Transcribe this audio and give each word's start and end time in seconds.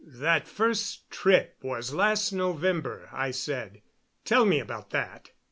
"That 0.03 0.47
first 0.47 1.11
trip 1.11 1.57
was 1.61 1.93
last 1.93 2.31
November," 2.31 3.07
I 3.13 3.29
said. 3.29 3.83
"Tell 4.25 4.45
me 4.45 4.59
about 4.59 4.89
that. 4.89 5.29